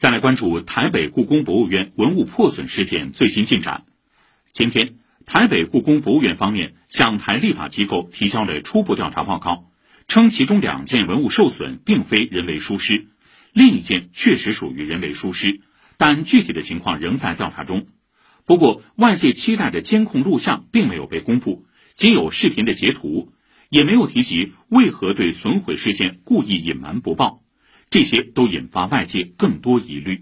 [0.00, 3.84] 再来关注台北故宫博物院文物破损事件最新进展。
[4.50, 4.94] 今天，
[5.26, 9.70] 台北故宫博物院方面向台立法机构提交了初步调查报告，
[10.08, 13.08] 称其中两件文物受损并非人为疏失，
[13.52, 15.60] 另一件确实属于人为疏失，
[15.98, 17.86] 但具体的情况仍在调查中。
[18.46, 23.34] 不过，外界期待的监控录像并没有被公布，仅有视频的截图，
[23.68, 27.42] 也没有提及为何对损毁事件故意隐瞒不报。
[27.90, 30.18] 这些都引发外界更多疑虑。